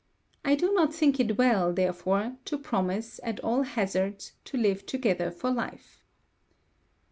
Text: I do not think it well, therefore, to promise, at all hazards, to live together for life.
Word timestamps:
I 0.43 0.55
do 0.55 0.73
not 0.73 0.95
think 0.95 1.19
it 1.19 1.37
well, 1.37 1.71
therefore, 1.71 2.35
to 2.45 2.57
promise, 2.57 3.19
at 3.21 3.39
all 3.41 3.61
hazards, 3.61 4.31
to 4.45 4.57
live 4.57 4.87
together 4.87 5.29
for 5.29 5.51
life. 5.51 6.03